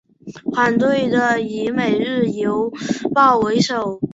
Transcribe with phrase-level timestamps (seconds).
[0.55, 2.73] 反对的以每日邮
[3.13, 3.99] 报为首。